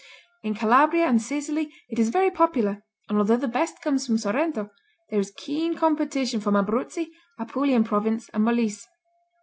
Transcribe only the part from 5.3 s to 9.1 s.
keen competition from Abruzzi, Apulian Province and Molise.